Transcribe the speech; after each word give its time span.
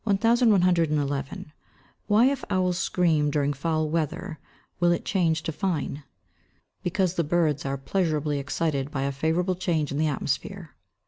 Why 2.07 2.25
if 2.25 2.43
owls 2.49 2.79
scream 2.79 3.29
during 3.29 3.53
foul 3.53 3.87
weather, 3.87 4.39
will 4.79 4.91
it 4.91 5.05
change 5.05 5.43
to 5.43 5.51
fine? 5.51 6.01
Because 6.81 7.13
the 7.13 7.23
birds 7.23 7.67
are 7.67 7.77
pleasurably 7.77 8.39
excited 8.39 8.89
by 8.89 9.03
a 9.03 9.11
favourable 9.11 9.53
change 9.53 9.91
in 9.91 9.99
the 9.99 10.07
atmosphere. 10.07 10.71